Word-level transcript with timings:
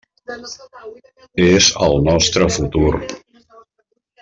És 1.49 1.67
el 1.89 1.99
nostre 2.09 2.49
futur. 2.57 2.91